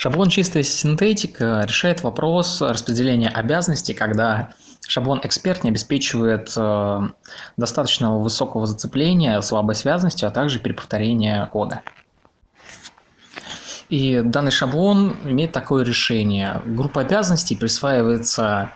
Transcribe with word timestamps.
Шаблон 0.00 0.30
«Чистая 0.30 0.62
синтетика» 0.62 1.62
решает 1.68 2.02
вопрос 2.02 2.62
распределения 2.62 3.28
обязанностей, 3.28 3.92
когда 3.92 4.54
шаблон 4.88 5.20
«Эксперт» 5.24 5.62
не 5.62 5.68
обеспечивает 5.68 6.50
э, 6.56 7.00
достаточно 7.58 8.16
высокого 8.16 8.64
зацепления, 8.66 9.38
слабой 9.42 9.74
связности, 9.74 10.24
а 10.24 10.30
также 10.30 10.58
переповторения 10.58 11.44
кода. 11.52 11.82
И 13.90 14.22
данный 14.24 14.52
шаблон 14.52 15.18
имеет 15.24 15.52
такое 15.52 15.84
решение. 15.84 16.62
Группа 16.64 17.02
обязанностей 17.02 17.54
присваивается 17.54 18.70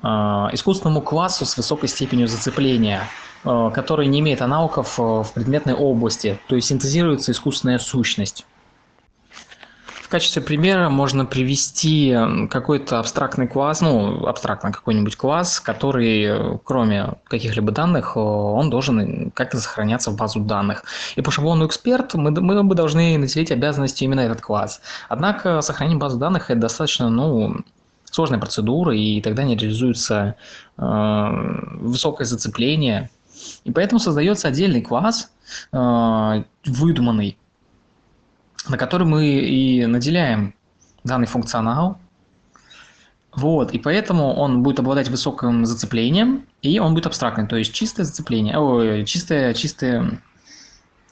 э, 0.00 0.06
искусственному 0.06 1.02
классу 1.02 1.44
с 1.44 1.56
высокой 1.56 1.88
степенью 1.88 2.28
зацепления, 2.28 3.02
э, 3.42 3.70
который 3.74 4.06
не 4.06 4.20
имеет 4.20 4.42
аналогов 4.42 4.96
в 4.96 5.26
предметной 5.34 5.74
области, 5.74 6.38
то 6.46 6.54
есть 6.54 6.68
синтезируется 6.68 7.32
искусственная 7.32 7.80
сущность. 7.80 8.46
В 10.08 10.10
качестве 10.10 10.40
примера 10.40 10.88
можно 10.88 11.26
привести 11.26 12.16
какой-то 12.48 12.98
абстрактный 12.98 13.46
класс, 13.46 13.82
ну, 13.82 14.26
абстрактно 14.26 14.72
какой-нибудь 14.72 15.16
класс, 15.16 15.60
который, 15.60 16.58
кроме 16.64 17.12
каких-либо 17.24 17.72
данных, 17.72 18.16
он 18.16 18.70
должен 18.70 19.30
как-то 19.32 19.58
сохраняться 19.58 20.10
в 20.10 20.16
базу 20.16 20.40
данных. 20.40 20.84
И 21.16 21.20
по 21.20 21.30
шаблону 21.30 21.66
эксперт 21.66 22.14
мы, 22.14 22.30
мы 22.30 22.62
бы 22.62 22.74
должны 22.74 23.18
наделить 23.18 23.52
обязанностью 23.52 24.06
именно 24.06 24.20
этот 24.20 24.40
класс. 24.40 24.80
Однако 25.10 25.60
сохранение 25.60 26.00
базы 26.00 26.18
данных– 26.18 26.44
это 26.50 26.62
достаточно, 26.62 27.10
ну, 27.10 27.58
сложная 28.06 28.38
процедура, 28.38 28.96
и 28.96 29.20
тогда 29.20 29.42
не 29.42 29.56
реализуется 29.56 30.36
э, 30.78 31.26
высокое 31.80 32.26
зацепление. 32.26 33.10
И 33.64 33.72
поэтому 33.72 33.98
создается 33.98 34.48
отдельный 34.48 34.80
класс, 34.80 35.30
э, 35.70 36.42
выдуманный, 36.64 37.36
на 38.66 38.76
который 38.76 39.06
мы 39.06 39.26
и 39.26 39.86
наделяем 39.86 40.54
данный 41.04 41.26
функционал. 41.26 41.98
Вот, 43.34 43.72
и 43.72 43.78
поэтому 43.78 44.34
он 44.34 44.62
будет 44.62 44.80
обладать 44.80 45.08
высоким 45.08 45.64
зацеплением, 45.64 46.46
и 46.62 46.80
он 46.80 46.94
будет 46.94 47.06
абстрактный, 47.06 47.46
то 47.46 47.56
есть 47.56 47.72
чистое 47.72 48.04
зацепление, 48.04 48.58
ой, 48.58 49.04
чистая, 49.04 49.54
чистая, 49.54 50.20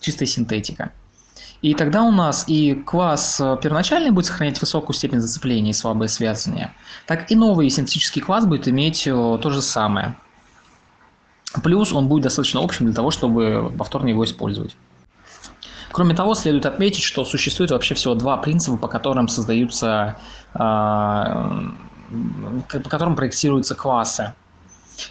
чистая 0.01 0.27
синтетика. 0.27 0.93
И 1.63 1.75
тогда 1.75 2.03
у 2.03 2.11
нас 2.11 2.45
и 2.49 2.75
класс 2.75 3.41
первоначальный 3.63 4.11
будет 4.11 4.27
сохранять 4.27 4.61
высокую 4.61 4.95
степень 4.95 5.21
зацепления 5.21 5.71
и 5.71 5.75
слабое 5.75 6.09
связывание, 6.09 6.73
так 7.07 7.31
и 7.31 7.37
новый 7.37 7.71
синтетический 7.71 8.21
класс 8.21 8.45
будет 8.45 8.67
иметь 8.69 9.07
э, 9.07 9.13
то 9.13 9.51
же 9.51 9.63
самое. 9.63 10.17
Плюс 11.63 11.93
он 11.93 12.09
будет 12.09 12.25
достаточно 12.25 12.63
общим 12.63 12.87
для 12.87 12.95
того, 12.95 13.11
чтобы 13.11 13.73
повторно 13.79 14.09
его 14.09 14.25
использовать. 14.25 14.77
Кроме 15.97 16.15
того, 16.15 16.35
следует 16.35 16.67
отметить, 16.67 17.03
что 17.03 17.25
существует 17.25 17.71
вообще 17.71 17.95
всего 17.95 18.15
два 18.15 18.37
принципа, 18.37 18.77
по 18.77 18.87
которым 18.87 19.29
создаются, 19.29 20.19
а, 20.53 21.73
по 22.71 22.91
которым 22.91 23.17
проектируются 23.17 23.75
классы. 23.75 24.35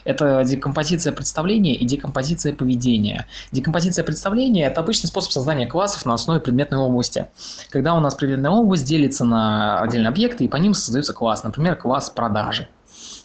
Это 0.04 0.44
декомпозиция 0.44 1.12
представления 1.12 1.74
и 1.74 1.86
декомпозиция 1.86 2.54
поведения. 2.54 3.26
Декомпозиция 3.52 4.06
представления– 4.06 4.66
это 4.68 4.82
обычный 4.82 5.08
способ 5.08 5.32
создания 5.32 5.66
классов 5.66 6.06
на 6.06 6.14
основе 6.14 6.40
предметной 6.40 6.78
области. 6.78 7.30
Когда 7.72 7.96
у 7.96 8.00
нас 8.00 8.14
предметная 8.14 8.52
область 8.52 8.86
делится 8.86 9.26
на 9.26 9.80
отдельные 9.80 10.10
объекты, 10.10 10.46
и 10.46 10.48
по 10.48 10.58
ним 10.58 10.76
создается 10.76 11.14
класс, 11.14 11.44
например, 11.44 11.78
класс 11.78 12.12
продажи. 12.12 12.68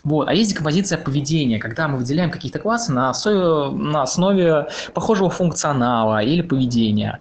Вот. 0.02 0.28
А 0.28 0.32
есть 0.32 0.52
декомпозиция 0.52 0.96
поведения, 0.96 1.58
когда 1.58 1.88
мы 1.88 1.98
выделяем 1.98 2.30
какие-то 2.30 2.58
классы 2.58 2.90
на 2.90 3.10
основе, 3.10 3.70
на 3.76 4.00
основе 4.00 4.68
похожего 4.94 5.28
функционала 5.28 6.22
или 6.22 6.40
поведения. 6.40 7.20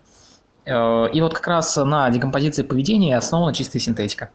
Э, 0.70 1.10
и 1.12 1.22
вот 1.22 1.34
как 1.34 1.48
раз 1.48 1.76
на 1.78 2.10
декомпозиции 2.10 2.64
поведения 2.64 3.18
основана 3.18 3.54
чистая 3.54 3.82
синтетика. 3.82 4.30